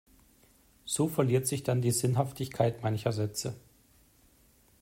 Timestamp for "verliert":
1.07-1.45